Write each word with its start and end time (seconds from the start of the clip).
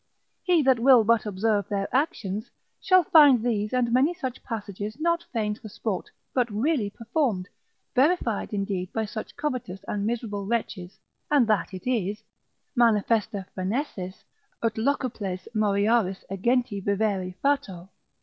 He 0.41 0.63
that 0.63 0.79
will 0.79 1.03
but 1.03 1.27
observe 1.27 1.69
their 1.69 1.87
actions, 1.95 2.49
shall 2.81 3.03
find 3.03 3.43
these 3.43 3.71
and 3.71 3.93
many 3.93 4.15
such 4.15 4.41
passages 4.43 4.99
not 4.99 5.23
feigned 5.31 5.59
for 5.59 5.69
sport, 5.69 6.09
but 6.33 6.49
really 6.49 6.89
performed, 6.89 7.47
verified 7.93 8.51
indeed 8.51 8.91
by 8.93 9.05
such 9.05 9.37
covetous 9.37 9.83
and 9.87 10.03
miserable 10.07 10.47
wretches, 10.47 10.97
and 11.29 11.45
that 11.45 11.71
it 11.71 11.85
is, 11.87 12.23
———manifesta 12.75 13.45
phrenesis 13.55 14.23
Ut 14.63 14.73
locuples 14.73 15.47
moriaris 15.53 16.25
egenti 16.31 16.83
vivere 16.83 17.35
fato. 17.39 17.91